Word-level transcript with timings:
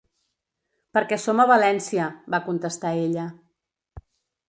“Perquè 0.97 1.19
som 1.25 1.43
a 1.45 1.45
València”, 1.53 2.09
va 2.37 2.43
contestar 2.51 2.97
ella. 3.07 3.31